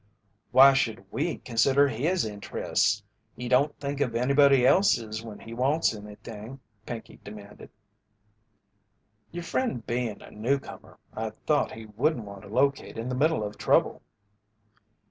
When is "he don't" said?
3.35-3.79